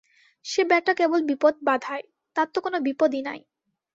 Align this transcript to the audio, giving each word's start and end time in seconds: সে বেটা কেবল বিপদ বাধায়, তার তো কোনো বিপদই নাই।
সে 0.45 0.61
বেটা 0.63 0.93
কেবল 0.93 1.19
বিপদ 1.29 1.55
বাধায়, 1.63 2.03
তার 2.35 2.47
তো 2.53 2.59
কোনো 2.61 2.77
বিপদই 2.79 3.21
নাই। 3.21 3.39